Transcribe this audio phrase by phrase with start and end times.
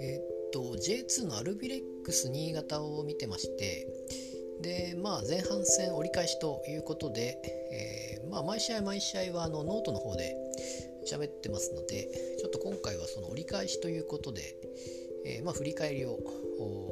[0.00, 3.86] えっと J2 のアルビレックス新潟を見てまして
[4.62, 7.36] でまあ前半戦折り返しということで、
[8.22, 10.34] えー、まあ、毎試合毎試合はあのノートの方で
[11.06, 12.08] 喋ってますので
[12.38, 14.56] ちょっと今回はその折り返しということで、
[15.26, 16.18] えー、まあ、振り返りを、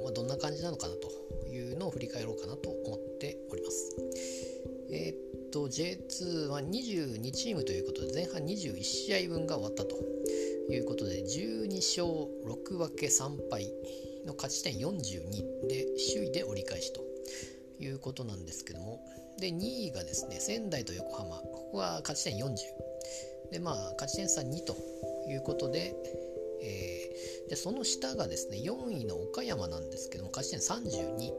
[0.05, 1.09] まあ、どんな感じなのかなと
[1.49, 3.97] いうのを振り返ろうかなと思っております。
[4.93, 9.97] えー、と J2 は22チームということで前半21試合分が終わったと
[10.71, 12.09] いうことで12勝
[12.47, 13.71] 6分け3敗
[14.27, 17.03] の勝ち点42で首位で折り返しと
[17.79, 19.01] いうことなんですけども
[19.39, 22.57] で2位がですね仙台と横浜ここが勝ち点40
[23.53, 24.75] でまあ勝ち点差2と
[25.29, 25.95] いうことで、
[26.63, 27.02] えー、
[27.53, 31.33] でその下がですね4位の岡山なんですけども勝ち点32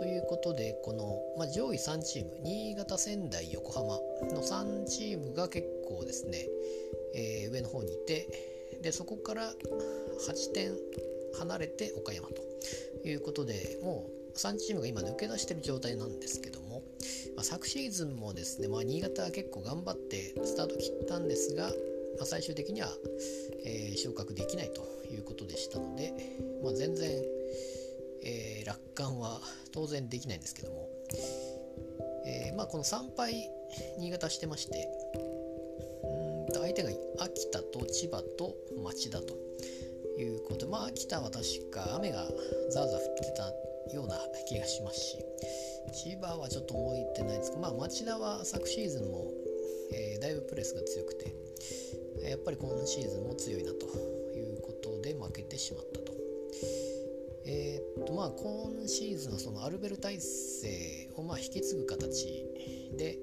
[0.00, 4.00] ということでこの、まあ、上位3チーム新潟仙台横浜
[4.34, 6.48] の3チームが結構ですね、
[7.14, 8.26] えー、上の方にいて
[8.82, 9.52] でそこから
[10.28, 10.72] 8点
[11.38, 16.82] 離れて岡山ということでもう3チームが今抜け出してる状態なんですけども
[17.36, 21.70] まあ、昨シーズンもですね、まあ、新潟は結構頑張ってスタート切ったんですが、
[22.18, 22.88] まあ、最終的には、
[23.64, 26.12] えー、昇格できないということでしたので、
[26.62, 27.10] まあ、全然、
[28.22, 29.40] えー、楽観は
[29.72, 30.88] 当然できないんですけども、
[32.26, 33.48] えーまあ、この3敗
[33.98, 34.88] 新潟してまして
[36.46, 39.34] うんと相手が秋田と千葉と町田と
[40.18, 42.26] いうことでまあ秋田は確か雨が
[42.70, 44.16] ザーザー降ってたような
[44.48, 45.18] 気がしますし
[45.92, 49.30] 千葉はちょっと覚えてないですけど、まあ、町田は昨シーズンも、
[49.92, 51.34] えー、だいぶプレスが強くて
[52.28, 53.86] やっぱり今シーズンも強いなと
[54.36, 56.14] いうことで負けてしまったと。
[57.46, 62.26] えー、っとまあ今シーズンはそのアルベル体制をま引き継ぐ形
[62.96, 63.18] で、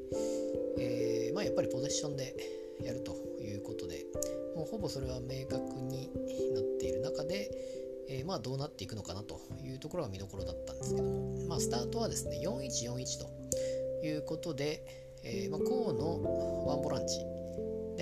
[0.77, 2.35] えー、まあ、やっぱりポゼッションで
[2.83, 4.05] やるということで
[4.55, 6.11] もうほぼそれは明確に
[6.53, 7.49] なっている中で、
[8.09, 14.85] えー、まあどうなっていくのかなというところが見どころだったんですけども、まあ、スタートはですね4141ということで、
[15.23, 17.25] えー、まあ、河のワンボランチ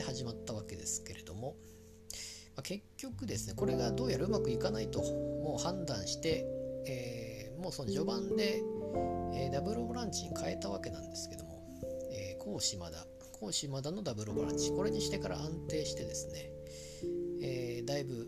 [0.09, 1.55] 始まったわけですけれども、
[2.55, 6.45] まあ、結局ですねこれがどうやらうまくいかないともう判断して、
[6.87, 8.63] えー、もうその序盤で、
[9.35, 11.63] えダブルボランチに変えたわけなんですけども、
[12.11, 13.05] えー、甲島田
[13.39, 14.71] 甲島田のダブルボランチ。
[14.71, 16.49] これにしてから安定してですね、
[17.41, 18.27] えだいぶ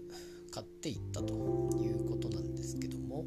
[0.52, 3.26] 買っていったということなんですけども、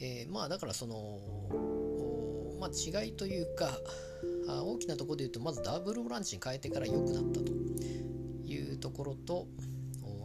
[0.00, 3.68] えー、まあだからその、まあ、違いというか
[4.48, 7.52] あ大きなところで言うとまずダブルボランチに変えてから良くなったと。
[8.46, 9.46] いうところと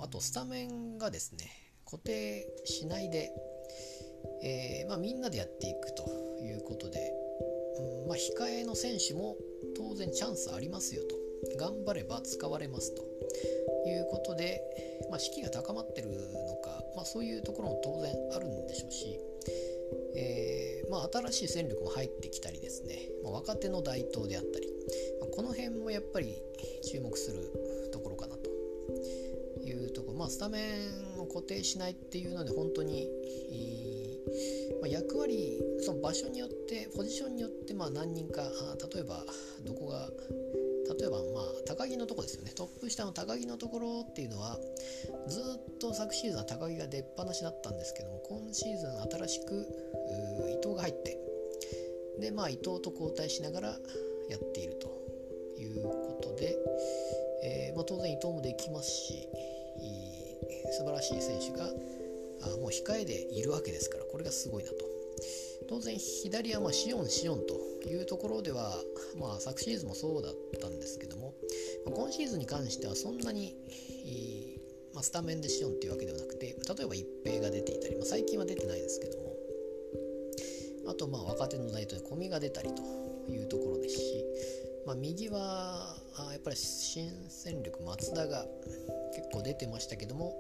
[0.02, 1.50] あとスタメンがですね
[1.86, 3.32] 固定しないで、
[4.44, 6.04] えー、まあ、みんなでやっていくと
[6.42, 7.00] いうことで、
[8.04, 9.36] うんまあ、控えの選手も
[9.76, 11.16] 当然チャンスありますよと。
[11.58, 13.02] 頑張れば使われますと。
[13.88, 14.62] いうことで、
[15.10, 19.20] まあ、士気が高まってるのか、まあ、そういうところも当然あるんでしょうし、
[20.16, 24.68] えー、まあ、新しい戦力も入ってきたりですね、ま若手の台頭であったり、
[25.22, 26.36] まこの辺もやっぱり
[26.92, 28.50] 注目するところかなと。
[29.64, 33.08] いうところ、まあ、スタメンを固定しないっていうので本当に、
[34.82, 38.44] ま役割その場所によってポジションによってま何人か
[38.94, 39.26] 例えば
[39.66, 40.10] どこが
[40.98, 42.52] 例えばまあ高木のところですよね。
[42.56, 44.58] トップ下の高木のところっていうのは
[45.28, 49.68] ずっと昨シーズンは高木が出っ放しだったんですけども今シーズン新しく
[50.50, 51.18] 伊藤が入って
[52.20, 53.68] でまあ伊藤と交代しながら
[54.30, 54.88] やっていると
[55.60, 56.56] いうことで、
[57.44, 59.28] えー、まあ、当然伊藤もできますし
[60.72, 61.66] 素晴らしい選手が
[62.42, 64.78] あもう控えでいるわけですからこれがすごいなと。
[65.68, 68.74] 当然左はまあシオンシオンというところでは、
[69.20, 71.34] まあ、昨シーズンもそうだったんですけども、
[71.86, 73.56] まあ、今シーズンに関してはそんなに、
[74.94, 79.36] まあ、スタメンでシオンっていうわけではなくて例えば一平が出ていたり、まあ、最近は出てないですけども
[80.90, 82.82] あとまあ若手の代表で小見が出たりと
[83.32, 84.26] いうところですし、
[84.86, 85.96] まあ、右は
[86.32, 88.46] やっぱり新戦力松田が
[89.16, 90.34] 結構出てましたけども、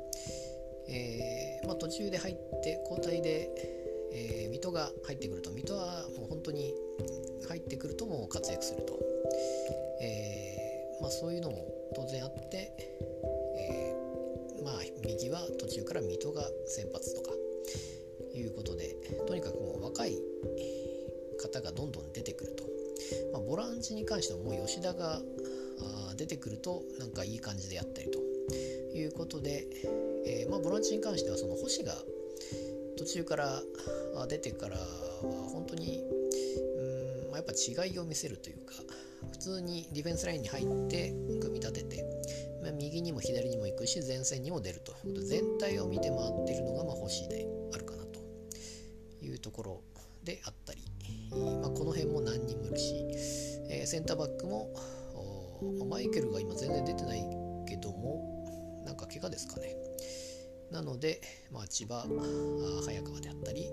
[0.89, 3.78] えーまあ、途中で入って交代で、
[4.11, 6.73] えー、水戸が入ってくると水戸はもう本当に
[7.47, 8.99] 入ってくるともう活躍すると、
[10.01, 11.65] えー、まあ、そういうのも
[11.95, 12.71] 当然あって、
[13.57, 14.73] えー、まあ、
[15.05, 17.31] 右は途中から水戸が先発とか
[18.35, 18.95] いうことで
[19.27, 20.17] とにかくもう若い
[21.41, 22.63] 方がどんどん出てくると、
[23.33, 25.21] まあ、ボランチに関してはもう吉田が
[26.19, 28.19] 出てくるとなんかいい感じでやったりと
[28.93, 29.65] いうことで、
[30.25, 31.95] えー、まあ、ボランチに関してはその星が
[32.99, 33.61] 途中から
[34.27, 34.85] 出てからは
[35.53, 36.03] 本当に
[37.29, 38.73] んまやっぱ違いを見せるというか
[39.31, 42.03] 普通にディフェンスラインに入って組み立てて、
[42.61, 44.91] まあ、右にも左にも行くし前線にも出ると。
[44.91, 48.19] いうことで全体を見て回っているのがまあ星であるかなと
[49.21, 49.81] いうところ
[50.25, 50.83] であったり、
[51.31, 53.05] まあ、この辺も何人もいるし、
[53.69, 54.73] えー、センターバックも
[55.89, 57.21] マイケルが今全然出てない
[57.65, 59.88] けどもなんか怪我ですかね。
[60.71, 61.21] なので、
[61.51, 62.05] まあ、千葉
[62.85, 63.71] 早川であったり、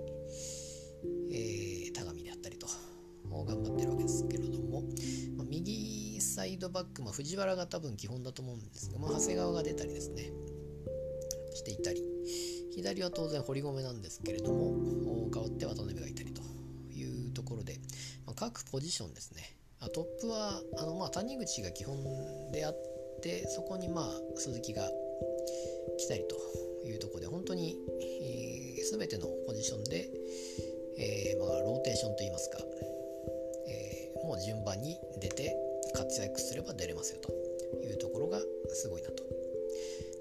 [1.30, 2.66] えー、田上であったりと
[3.30, 4.82] 頑張ってるわけですけれども、
[5.36, 10.30] まあ、右サイドバック、まあ、藤原が多分基本だと思うんですが、まあ、長谷川が出たりですね
[11.54, 12.02] していたり
[12.74, 16.42] 左は当然堀米なんですけれども代わって渡辺がいたりと
[16.94, 17.78] いうところで、
[18.26, 19.56] まあ、各ポジションですね。
[19.94, 21.96] トップはあの、まあ、谷口が基本
[22.52, 22.76] であっ
[23.22, 24.88] てそこにまあ鈴木が
[25.98, 26.36] 来たりと
[26.86, 30.08] いうところで本当に、えー、全てのポジションで、
[30.98, 32.58] えー、まあ、ローテーションといいますか、
[33.68, 35.54] えー、もう順番に出て
[35.94, 37.32] 活躍すれば出れますよと
[37.84, 38.40] いうところが
[38.72, 39.24] すごいなと。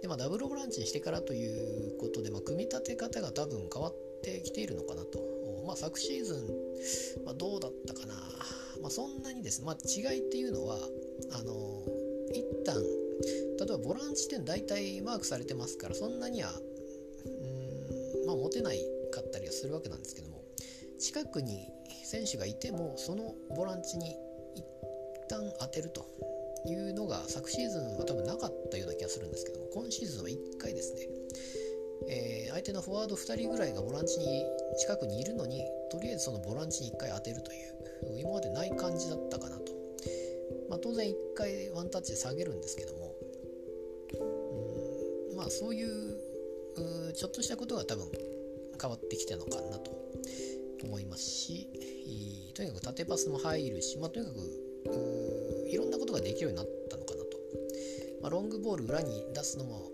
[0.02, 5.36] でまあ、ダブルボランチにしてからということで、まあ、組み立て方が多分変わってきているのかなと。
[5.66, 8.14] まあ、昨シーズン、まあ、どうだったかな、
[8.82, 10.78] まあ、そんなにです、まあ、違いっていうのは
[11.32, 11.82] あの
[12.32, 12.76] 一旦
[13.22, 18.80] 例えばボランチ点大体マークされてますからそんなにはうんまあ持てない
[19.12, 20.42] かったりはするわけなんですけども
[21.00, 21.68] 近くに
[22.04, 24.16] 選手がいてもそのボランチに
[24.56, 24.64] 一
[25.30, 26.06] 旦当てると
[26.68, 31.02] いうのが昨シーズンは多分なかったような気がするんですけども今シーズンは1回ですね、
[32.10, 34.44] えー、相手のフォワード2人ぐらいがボランチに
[34.80, 37.76] 近くにいるのにとりあえずそのボランチに1回当てるという
[38.20, 39.72] 今までない感じだったかなと、
[40.76, 43.16] まあ、当然1回ワンタッチで下げるんですけども。
[45.30, 46.18] うんまあそういう
[47.14, 48.10] ちょっとしたことが多分
[48.80, 49.92] 変わってきたのかなと
[50.84, 52.52] 思いますし。
[52.54, 57.38] とにかく縦パスも入るし、まあ、とにかくいろんなことができるようになったのかなと、
[58.22, 59.92] まあ、ロングボール裏に出すのも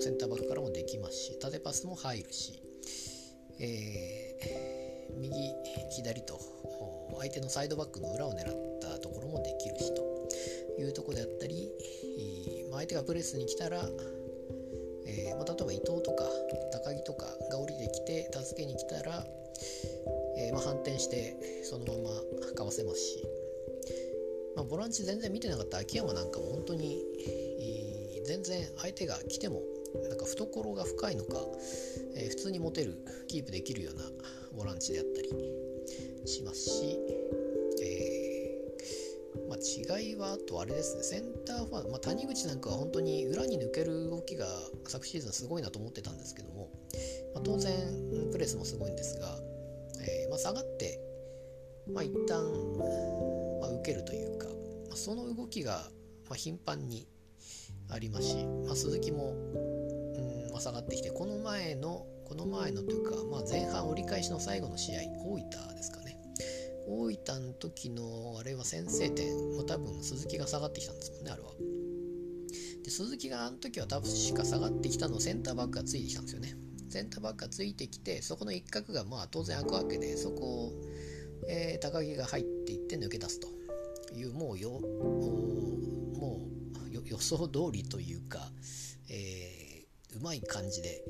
[0.00, 2.54] センターバックからもできますし縦パスも入るし、
[3.60, 4.77] えー、
[5.18, 5.52] 右
[5.90, 6.40] 左と
[7.18, 10.08] 相手のサイドバックの裏を狙ったところもできるしと。
[10.82, 11.70] いうところであったり、
[12.70, 13.82] まあ、相手がプレスに来たら、
[15.06, 16.24] えー、ま、例えば伊藤とか
[16.72, 19.26] 高木とかが降りてきて助けに来たら、
[20.36, 21.92] えー、まあ、反転してそのま
[22.46, 23.24] まかわせますし、
[24.56, 29.62] まボランチ全然見てなかった秋山なんかも本当に、えー、全然相手が来ても
[30.08, 31.38] なんか懐が深いのか、
[32.14, 32.94] え普通に持てる
[33.26, 34.02] キープできるような
[34.56, 35.28] ボランチであったり
[36.26, 36.98] しますし、
[39.48, 41.02] まあ、違いはあとあれですね。
[41.02, 44.46] センターファー、まあ、谷口なんかは本当に裏に抜ける動きが
[44.86, 46.70] 昨シーズンすごいなと思ってたんですけども、
[47.34, 47.72] まあ、当然
[48.30, 49.26] プレスもすごいんですが、
[50.00, 51.00] えー、まあ、下がって、
[51.92, 52.44] まあ、一旦、
[53.60, 54.46] まあ、受けるというか、
[54.88, 55.88] まあ、その動きが、
[56.28, 57.08] ま頻繁に
[57.88, 58.36] ありますし、
[58.66, 66.18] ま鈴木も、うんま下がってきてこの前のこの前のというか、まあ前半折り返しの最後の試合大分ですかね。
[66.86, 71.52] 大分の時のあれは先制点も多分鈴木が下がってきたんですもんねあれは。
[72.84, 76.54] で鈴木があの時は多分しか下がってきたのをセンターバックがついてきたんですよね。
[76.88, 80.72] センターバックがついてきてそこの一角がまあ当然開くわけでそこを、
[81.48, 83.48] えー、高木が入っていって抜け出すと
[84.14, 86.48] いうもうよもう
[87.08, 88.38] 予想通りというか、
[89.08, 89.37] えー、
[90.20, 91.02] うまい感じで、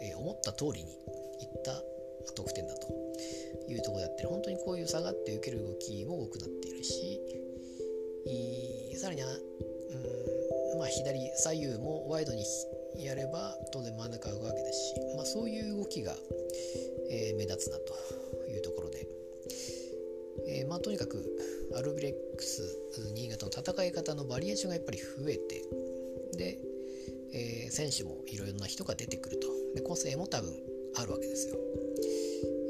[0.00, 0.94] えー、思った通りにい
[1.44, 1.82] った
[2.34, 2.88] 得点だと
[3.68, 7.20] いうところであって本当にこういう下がって受ける動きも多くなっているし
[8.96, 12.44] さらにうん、まあ、左左右もワイドに
[12.96, 16.14] やれば当然真ん中が動くわけですし、まあ、そういう動きが、
[17.10, 17.94] えー、目立つなと
[18.50, 19.06] いうところで、
[20.48, 21.22] えー、まあ、とにかく
[21.76, 22.62] アルビレックス
[23.14, 25.62] 新潟の戦い方のバリエーションがやっぱり増えて
[26.36, 26.58] で、
[27.34, 29.48] えー、選手もいろいろな人が出てくると。
[29.74, 30.54] で個性も多分
[30.94, 31.56] あるわけですよ。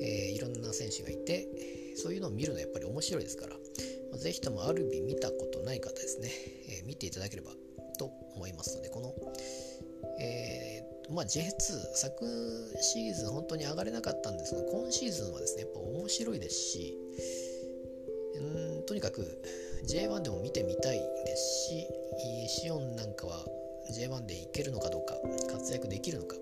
[0.01, 1.49] えー、いろんな選手がいて
[1.97, 3.59] そういうのを見るのはやっぱり面白いですから、ま
[4.15, 6.31] あ、ぜひともアルビ見たことない方ですね、
[6.81, 7.53] えー、見ていただければ
[7.99, 9.15] と思いますのでこの、
[10.21, 11.53] え、まあ、J2
[11.95, 12.25] 昨
[12.81, 16.99] シーズン本当に上がれなかったんですが今シーズンはですねやっぱ面白いですし
[18.37, 19.23] うんとにかく
[19.87, 21.87] J1 でも見てみたいですし
[22.49, 23.45] シオンなんかは
[23.95, 25.15] J1 でいけるのかどうか
[25.53, 26.37] 活躍できるのか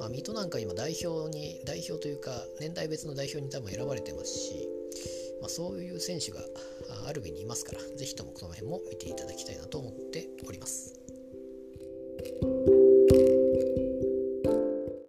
[0.00, 4.66] まあ、水戸なんか今代表に代表というか年代別の代表に多分選ばれてますし、
[5.42, 6.40] まあ、そういう選手が
[7.06, 10.94] アルビにいますから是非ともこの辺も見ていただきたいなと思っております。